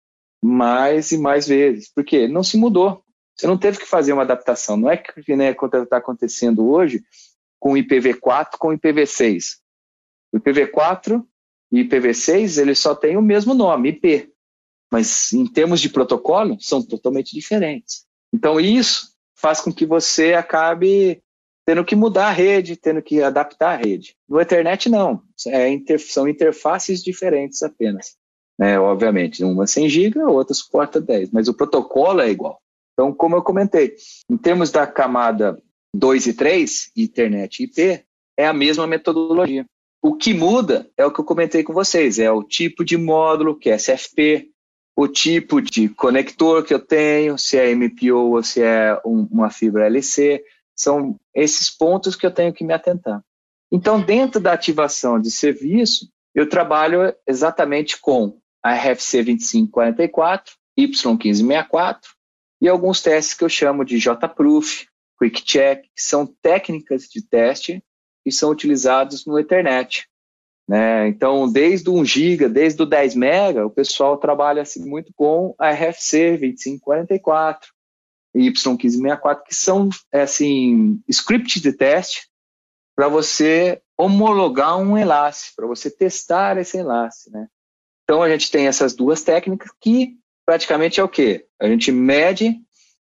[0.44, 3.04] mais e mais vezes, porque não se mudou.
[3.36, 4.78] Você não teve que fazer uma adaptação.
[4.78, 7.04] Não é que né, está acontecendo hoje
[7.60, 9.65] com o IPv4 com o IPv6.
[10.36, 11.24] O IPv4
[11.72, 14.30] e IPv6 ele só tem o mesmo nome, IP,
[14.92, 18.06] mas em termos de protocolo são totalmente diferentes.
[18.34, 21.24] Então isso faz com que você acabe
[21.66, 24.14] tendo que mudar a rede, tendo que adaptar a rede.
[24.28, 28.18] No Ethernet não, é inter, são interfaces diferentes apenas.
[28.60, 32.62] Né, obviamente, uma 100 GB, a outra suporta 10, mas o protocolo é igual.
[32.94, 33.96] Então, como eu comentei,
[34.30, 35.62] em termos da camada
[35.94, 38.06] 2 e 3, Ethernet e IP,
[38.38, 39.66] é a mesma metodologia.
[40.06, 43.58] O que muda é o que eu comentei com vocês, é o tipo de módulo,
[43.58, 44.52] que é SFP,
[44.96, 49.50] o tipo de conector que eu tenho, se é MPO ou se é um, uma
[49.50, 50.44] fibra LC,
[50.76, 53.20] são esses pontos que eu tenho que me atentar.
[53.72, 62.02] Então, dentro da ativação de serviço, eu trabalho exatamente com a RFC 2544, Y1564
[62.62, 64.86] e alguns testes que eu chamo de JProof,
[65.20, 67.84] Quick Check, que são técnicas de teste
[68.26, 70.10] que são utilizados no Ethernet.
[70.68, 71.08] Né?
[71.10, 75.54] Então, desde o 1 GB, desde o 10 MB, o pessoal trabalha assim, muito com
[75.60, 77.70] a RFC 2544
[78.34, 82.28] e Y1564, que são assim, scripts de teste
[82.96, 87.32] para você homologar um enlace, para você testar esse enlace.
[87.32, 87.48] Né?
[88.04, 91.46] Então, a gente tem essas duas técnicas que praticamente é o quê?
[91.60, 92.60] A gente mede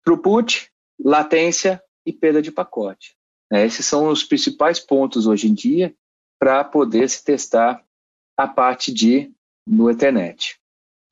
[0.04, 3.15] throughput, latência e perda de pacote.
[3.50, 3.64] Né?
[3.64, 5.94] Esses são os principais pontos hoje em dia
[6.38, 7.82] para poder se testar
[8.36, 9.30] a parte de
[9.66, 10.58] no Ethernet.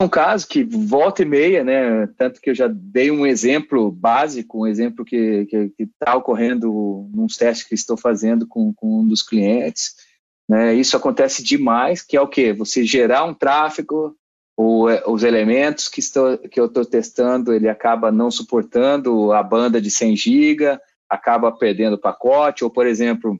[0.01, 4.63] Um caso que volta e meia, né, tanto que eu já dei um exemplo básico,
[4.63, 5.47] um exemplo que
[5.79, 9.95] está ocorrendo nos testes que estou fazendo com, com um dos clientes.
[10.49, 12.51] Né, isso acontece demais, que é o que?
[12.53, 14.15] Você gerar um tráfego,
[14.57, 19.81] ou os elementos que, estou, que eu estou testando, ele acaba não suportando a banda
[19.81, 23.39] de 100 GB, acaba perdendo o pacote, ou, por exemplo,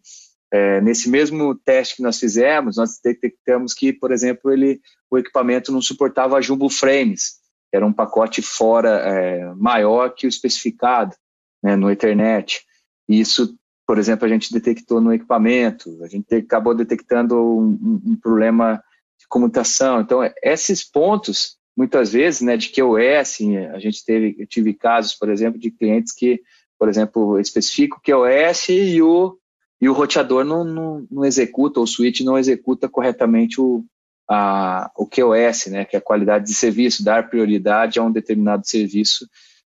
[0.52, 5.72] é, nesse mesmo teste que nós fizemos, nós detectamos que, por exemplo, ele, o equipamento
[5.72, 7.36] não suportava jumbo frames,
[7.70, 11.16] que era um pacote fora é, maior que o especificado
[11.64, 12.62] né, no Ethernet.
[13.10, 18.82] Isso, por exemplo, a gente detectou no equipamento, a gente acabou detectando um, um problema
[19.20, 20.02] de comutação.
[20.02, 23.40] Então, esses pontos, muitas vezes, né, de QoS,
[23.74, 26.40] a gente teve, eu tive casos, por exemplo, de clientes que
[26.78, 29.38] por exemplo, especifica o QoS e o,
[29.82, 33.84] e o roteador não, não, não executa, ou o switch não executa corretamente o,
[34.30, 38.68] a, o QoS, né, que é a qualidade de serviço, dar prioridade a um determinado
[38.68, 39.28] serviço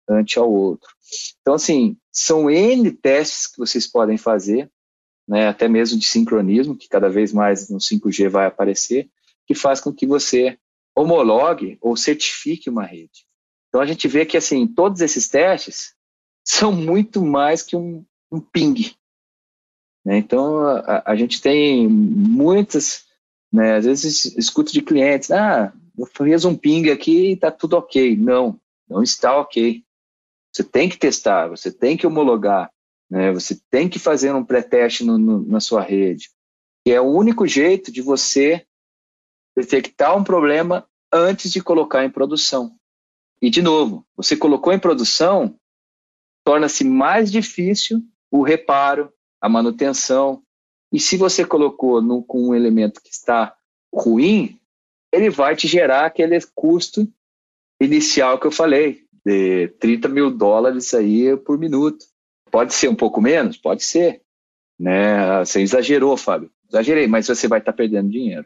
[0.09, 0.89] ante ao outro.
[1.41, 4.69] Então, assim, são N testes que vocês podem fazer,
[5.27, 9.09] né, até mesmo de sincronismo, que cada vez mais no 5G vai aparecer,
[9.45, 10.57] que faz com que você
[10.95, 13.27] homologue ou certifique uma rede.
[13.69, 15.93] Então, a gente vê que, assim, todos esses testes,
[16.47, 18.95] são muito mais que um, um ping.
[20.05, 20.17] Né?
[20.17, 23.05] Então, a, a, gente tem muitas,
[23.51, 27.75] né, às vezes escuto de clientes, ah, eu fiz um ping aqui e está tudo
[27.75, 28.15] ok.
[28.15, 28.57] Não,
[28.89, 29.83] não está ok.
[30.53, 32.71] Você tem que testar, você tem que homologar,
[33.09, 33.33] né?
[33.33, 36.29] você tem que fazer um pré-teste na sua rede.
[36.85, 38.65] E é o único jeito de você
[39.55, 42.73] detectar um problema antes de colocar em produção.
[43.41, 45.59] E, de novo, você colocou em produção,
[46.47, 50.41] torna-se mais difícil o reparo, a manutenção.
[50.93, 53.53] E se você colocou no, com um elemento que está
[53.93, 54.57] ruim,
[55.11, 57.05] ele vai te gerar aquele custo
[57.81, 62.05] inicial que eu falei, de 30 mil dólares aí por minuto.
[62.49, 63.57] Pode ser um pouco menos?
[63.57, 64.21] Pode ser.
[64.79, 65.39] Né?
[65.39, 66.49] Você exagerou, Fábio.
[66.69, 68.45] Exagerei, mas você vai estar perdendo dinheiro.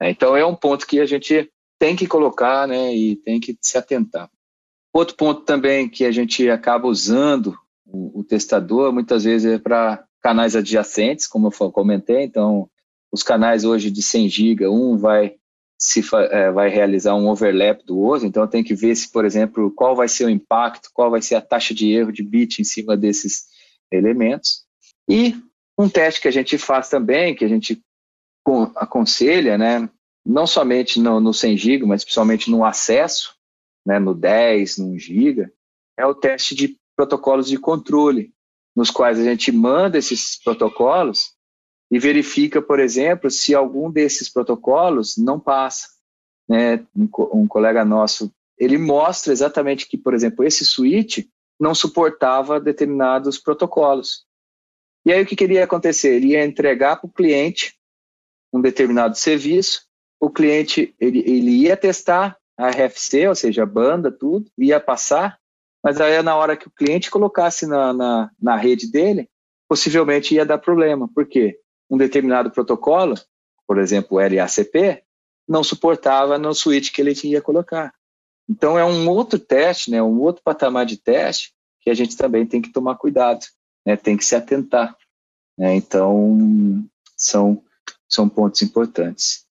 [0.00, 3.76] Então é um ponto que a gente tem que colocar né, e tem que se
[3.76, 4.30] atentar.
[4.92, 10.04] Outro ponto também que a gente acaba usando o, o testador muitas vezes é para
[10.20, 12.22] canais adjacentes, como eu comentei.
[12.22, 12.68] Então,
[13.12, 15.34] os canais hoje de 100 GB, um vai
[15.78, 19.70] se é, vai realizar um overlap do outro, então tem que ver se, por exemplo,
[19.70, 22.64] qual vai ser o impacto, qual vai ser a taxa de erro de bit em
[22.64, 23.46] cima desses
[23.90, 24.62] elementos.
[25.08, 25.34] E
[25.78, 27.82] um teste que a gente faz também, que a gente
[28.76, 29.88] aconselha, né,
[30.24, 33.34] não somente no, no 100 GB, mas principalmente no acesso,
[33.84, 35.52] né, no 10, no 1 GB,
[35.96, 38.32] é o teste de protocolos de controle,
[38.74, 41.34] nos quais a gente manda esses protocolos
[41.90, 45.88] e verifica, por exemplo, se algum desses protocolos não passa.
[46.48, 46.86] Né?
[46.94, 51.26] Um, um, colega nosso, ele mostra exatamente que, por exemplo, esse switch
[51.58, 54.24] não suportava determinados protocolos.
[55.04, 56.14] E aí o que queria acontecer?
[56.14, 57.74] Ele ia entregar para o cliente
[58.52, 59.86] um determinado serviço,
[60.20, 65.38] o cliente ele, ele ia testar a RFC, ou seja, a banda, tudo, ia passar,
[65.82, 69.30] mas aí na hora que o cliente colocasse na, na, na rede dele,
[69.66, 71.08] possivelmente ia dar problema.
[71.08, 71.58] Por quê?
[71.88, 73.14] Um determinado protocolo,
[73.66, 75.02] por exemplo, o LACP,
[75.48, 77.94] não suportava no switch que ele tinha colocar.
[78.48, 82.44] Então é um outro teste, né, um outro patamar de teste que a gente também
[82.44, 83.46] tem que tomar cuidado,
[83.86, 84.94] né, tem que se atentar.
[85.56, 86.84] Né, então
[87.16, 87.62] são,
[88.06, 89.46] são pontos importantes.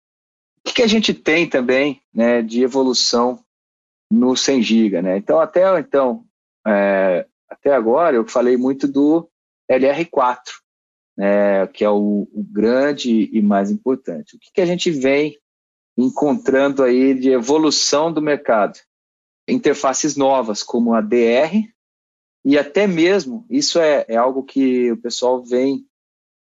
[0.65, 3.39] O que, a gente tem também né, de evolução
[4.12, 5.01] no 100 GB?
[5.01, 5.17] Né?
[5.17, 6.25] Então, até, então
[6.65, 9.30] é, até agora eu falei muito do
[9.71, 10.39] LR4,
[11.17, 14.36] né, que é o, o, grande e mais importante.
[14.36, 15.38] O que, que a gente vem
[15.97, 18.80] encontrando aí de evolução do mercado?
[19.47, 21.69] Interfaces novas, como a DR,
[22.43, 25.88] e até mesmo, isso é, é algo que o pessoal vem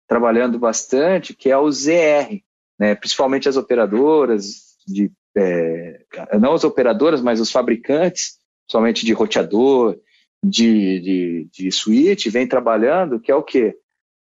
[0.06, 2.42] trabalhando bastante, que é o ZR,
[2.78, 6.04] né, principalmente as operadoras, de, é,
[6.38, 8.38] não as operadoras, mas os fabricantes,
[8.70, 9.98] somente de roteador,
[10.42, 13.78] de, de, de switch, vem trabalhando, que é o quê?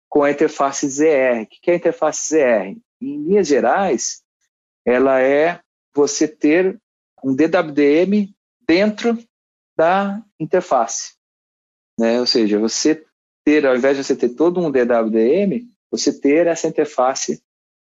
[0.09, 1.43] Com a interface ZR.
[1.43, 2.79] O que é a interface ZR?
[3.01, 4.23] Em linhas gerais,
[4.87, 5.61] ela é
[5.95, 6.81] você ter
[7.25, 8.33] um DWDM
[8.67, 9.19] dentro
[9.77, 11.15] da interface.
[11.99, 12.21] Né?
[12.21, 13.05] Ou seja, você
[13.45, 17.43] ter, ao invés de você ter todo um DWDM, você ter essa interface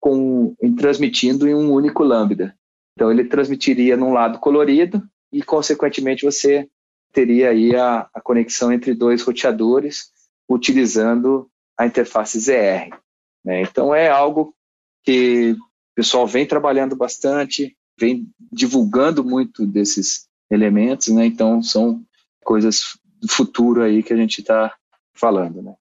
[0.04, 2.54] com, em, transmitindo em um único lambda.
[2.92, 6.68] Então ele transmitiria num lado colorido e, consequentemente, você
[7.10, 10.10] teria aí a, a conexão entre dois roteadores
[10.46, 12.94] utilizando a interface ZR.
[13.42, 13.62] Né?
[13.62, 14.54] Então é algo
[15.02, 21.24] que o pessoal vem trabalhando bastante, vem divulgando muito desses elementos, né?
[21.24, 22.04] Então são
[22.44, 24.74] coisas do futuro aí que a gente está
[25.14, 25.74] falando, né?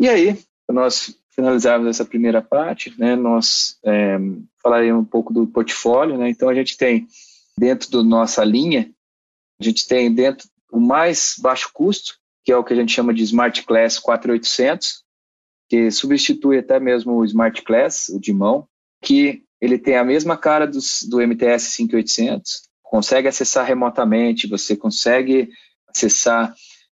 [0.00, 0.36] E aí
[0.68, 4.18] nós finalizarmos essa primeira parte, né, nós é,
[4.60, 6.18] falaremos um pouco do portfólio.
[6.18, 7.06] Né, então, a gente tem,
[7.56, 8.90] dentro da nossa linha,
[9.60, 13.14] a gente tem dentro o mais baixo custo, que é o que a gente chama
[13.14, 15.04] de Smart Class 4800,
[15.68, 18.66] que substitui até mesmo o Smart Class, o de mão,
[19.00, 25.50] que ele tem a mesma cara dos, do MTS 5800, consegue acessar remotamente, você consegue
[25.86, 26.52] acessar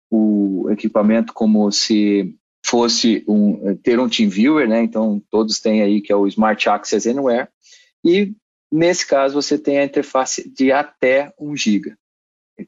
[0.09, 4.83] o equipamento como se fosse um, ter um TeamViewer, né?
[4.83, 7.49] Então todos têm aí que é o Smart Access Anywhere.
[8.05, 8.35] E
[8.71, 11.95] nesse caso você tem a interface de até 1 GB.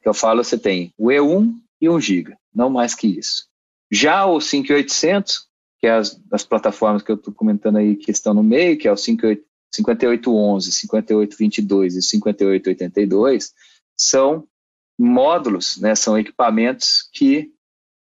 [0.00, 3.48] Que eu falo, você tem o E1 e 1 GB, não mais que isso.
[3.90, 5.48] Já o 5800,
[5.80, 8.86] que é as, as plataformas que eu estou comentando aí que estão no meio, que
[8.86, 13.52] é o 5811, 5822 e 5882,
[13.98, 14.46] são
[14.98, 17.50] módulos, né, são equipamentos que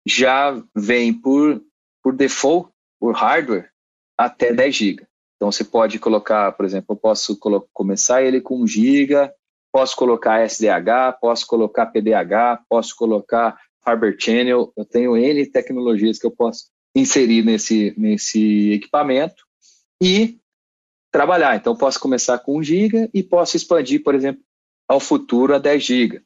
[0.06, 1.62] já vêm por
[2.04, 3.70] por default, por hardware,
[4.18, 5.08] até 10 GB.
[5.38, 7.39] Então você pode colocar, por exemplo, eu posso
[7.72, 9.32] começar ele com 1 GB,
[9.72, 16.26] posso colocar SDH, posso colocar PDH, posso colocar Fiber Channel, eu tenho N tecnologias que
[16.26, 19.43] eu posso inserir nesse, nesse equipamento
[20.01, 20.39] e
[21.12, 21.56] trabalhar.
[21.56, 24.41] Então, posso começar com 1 GB e posso expandir, por exemplo,
[24.88, 26.22] ao futuro a 10 GB.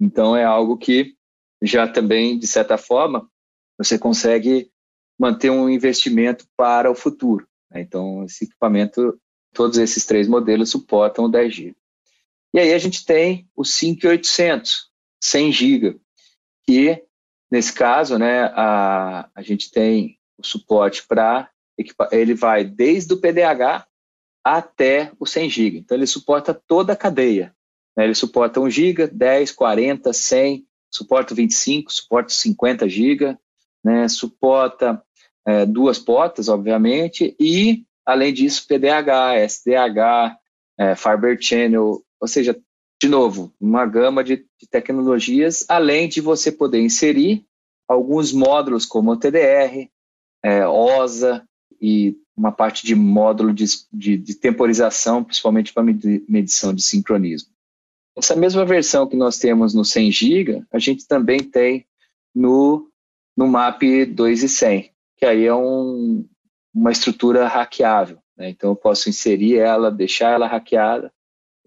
[0.00, 1.14] Então, é algo que
[1.62, 3.28] já também, de certa forma,
[3.78, 4.70] você consegue
[5.18, 7.46] manter um investimento para o futuro.
[7.70, 7.80] Né?
[7.80, 9.18] Então, esse equipamento,
[9.54, 11.74] todos esses três modelos suportam o 10G.
[12.54, 14.90] E aí a gente tem o 5800,
[15.22, 16.00] 100 GB,
[16.66, 17.02] que
[17.50, 21.50] nesse caso, né, a, a gente tem o suporte para
[22.10, 23.86] ele vai desde o PDH
[24.44, 25.78] até o 100 GB.
[25.78, 27.54] Então ele suporta toda a cadeia.
[27.96, 28.04] Né?
[28.04, 33.36] Ele suporta 1 GB, 10, 40, 100, suporta 25, suporta 50 GB,
[33.82, 34.08] né?
[34.08, 35.02] suporta
[35.46, 40.36] é, duas portas, obviamente, e além disso PDH, SDH,
[40.78, 42.58] é, Fiber Channel, ou seja,
[43.00, 47.44] de novo, uma gama de, de tecnologias, além de você poder inserir
[47.88, 49.88] alguns módulos como o TDR,
[50.44, 51.44] é, OSA
[51.80, 57.51] e uma parte de módulo de, de, de temporização, principalmente para medição de sincronismo.
[58.16, 61.86] Essa mesma versão que nós temos no 100 GB, a gente também tem
[62.34, 62.90] no,
[63.36, 66.26] no MAP 2 e 100, que aí é um,
[66.74, 68.18] uma estrutura hackeável.
[68.36, 68.50] Né?
[68.50, 71.12] Então, eu posso inserir ela, deixar ela hackeada,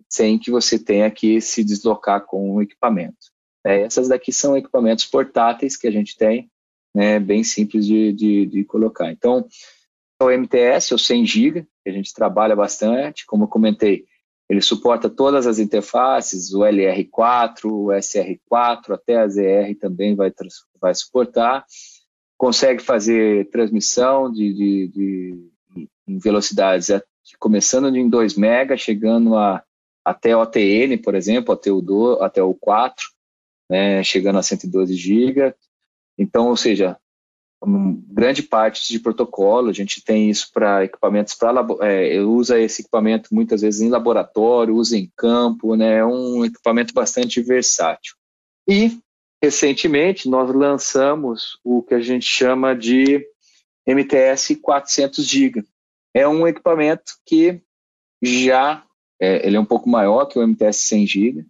[0.07, 3.33] sem que você tenha que se deslocar com o equipamento.
[3.65, 6.49] É, essas daqui são equipamentos portáteis que a gente tem,
[6.93, 9.11] né, bem simples de, de, de colocar.
[9.11, 9.47] Então,
[10.21, 14.05] o MTS, o 100 GB, que a gente trabalha bastante, como eu comentei,
[14.49, 20.31] ele suporta todas as interfaces, o LR4, o SR4, até a ZR também vai,
[20.79, 21.65] vai suportar.
[22.37, 25.51] Consegue fazer transmissão de, de, de
[26.07, 26.89] em velocidades
[27.39, 29.63] começando em 2 MB, chegando a,
[30.03, 33.03] até OTN, por exemplo, até o, do, até o 4,
[33.69, 35.55] né, chegando a 112 GB.
[36.17, 36.97] Então, ou seja,
[37.65, 43.33] grande parte de protocolo, a gente tem isso para equipamentos para é, usa esse equipamento
[43.33, 45.97] muitas vezes em laboratório, usa em campo, né?
[45.97, 48.15] É um equipamento bastante versátil.
[48.67, 48.99] E
[49.43, 53.25] recentemente nós lançamos o que a gente chama de
[53.87, 55.63] MTS 400 GB.
[56.13, 57.61] É um equipamento que
[58.21, 58.83] já
[59.19, 61.45] é, ele é um pouco maior que o MTS 100 GB,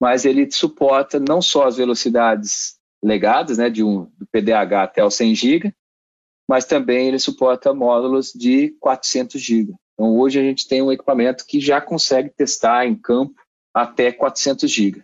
[0.00, 5.10] mas ele suporta não só as velocidades legadas, né, de um, do PDH até o
[5.10, 5.74] 100 GB,
[6.48, 9.74] mas também ele suporta módulos de 400 GB.
[9.94, 13.34] Então, hoje a gente tem um equipamento que já consegue testar em campo
[13.74, 15.02] até 400 GB.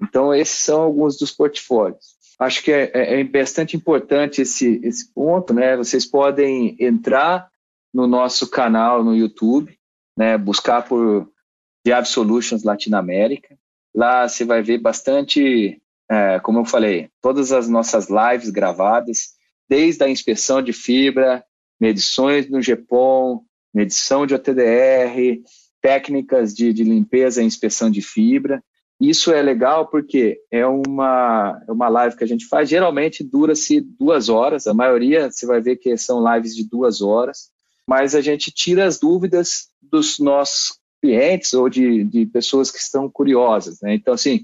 [0.00, 2.16] Então, esses são alguns dos portfólios.
[2.38, 5.76] Acho que é, é, é bastante importante esse, esse ponto, né?
[5.76, 7.48] Vocês podem entrar
[7.92, 9.76] no nosso canal no YouTube,
[10.16, 10.38] né?
[10.38, 11.28] Buscar por
[11.84, 13.58] Diab Solutions Latinoamérica.
[13.94, 19.30] Lá você vai ver bastante é, como eu falei, todas as nossas lives gravadas,
[19.68, 21.44] desde a inspeção de fibra,
[21.80, 23.42] medições no GPON,
[23.72, 25.42] medição de OTDR,
[25.80, 28.62] técnicas de, de limpeza e inspeção de fibra.
[29.00, 33.80] Isso é legal porque é uma, é uma live que a gente faz, geralmente dura-se
[33.80, 37.50] duas horas, a maioria você vai ver que são lives de duas horas,
[37.86, 43.08] mas a gente tira as dúvidas dos nossos clientes ou de, de pessoas que estão
[43.08, 43.80] curiosas.
[43.80, 43.94] Né?
[43.94, 44.42] Então, assim,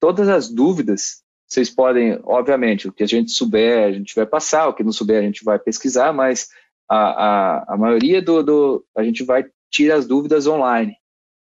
[0.00, 4.68] todas as dúvidas, vocês podem, obviamente, o que a gente souber, a gente vai passar,
[4.68, 6.48] o que não souber, a gente vai pesquisar, mas
[6.88, 10.96] a, a, a maioria do, do, a gente vai tirar as dúvidas online.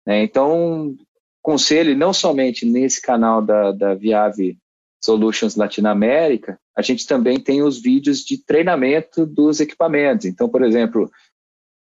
[0.06, 0.22] Né?
[0.22, 0.96] Então,
[1.42, 4.58] conselho, não somente nesse canal da, da Viave
[5.02, 10.26] Solutions Latinoamérica, a gente também tem os vídeos de treinamento dos equipamentos.
[10.26, 11.10] Então, por exemplo,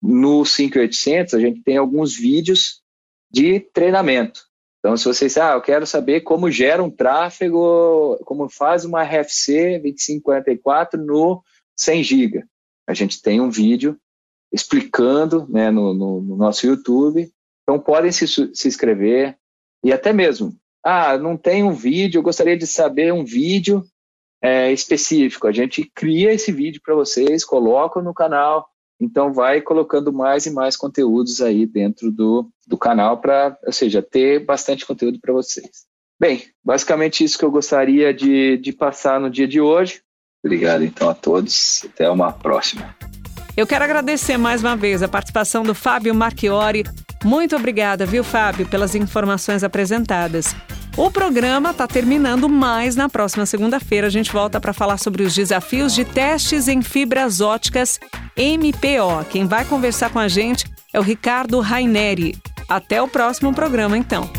[0.01, 2.81] no 5800 a gente tem alguns vídeos
[3.31, 4.48] de treinamento.
[4.79, 9.79] Então, se vocês, ah, eu quero saber como gera um tráfego, como faz uma RFC
[9.79, 11.43] 2544 no
[11.75, 12.43] 100 GB.
[12.87, 13.97] A gente tem um vídeo
[14.51, 17.29] explicando né, no, no, no nosso YouTube.
[17.63, 19.37] Então, podem se, se inscrever.
[19.83, 23.83] E até mesmo, ah, não tem um vídeo, eu gostaria de saber um vídeo
[24.41, 25.45] é, específico.
[25.45, 28.68] A gente cria esse vídeo para vocês, coloca no canal,
[28.99, 34.01] então, vai colocando mais e mais conteúdos aí dentro do, do canal para, ou seja,
[34.01, 35.87] ter bastante conteúdo para vocês.
[36.19, 40.01] Bem, basicamente isso que eu gostaria de, de passar no dia de hoje.
[40.43, 41.85] Obrigado, então, a todos.
[41.85, 42.93] Até uma próxima.
[43.55, 46.83] Eu quero agradecer mais uma vez a participação do Fábio Marchiori.
[47.23, 50.53] Muito obrigada, viu, Fábio, pelas informações apresentadas.
[50.99, 55.33] O programa está terminando, mas na próxima segunda-feira a gente volta para falar sobre os
[55.33, 58.01] desafios de testes em fibras óticas
[58.35, 59.23] MPO.
[59.29, 62.37] Quem vai conversar com a gente é o Ricardo Raineri.
[62.67, 64.29] Até o próximo programa, então.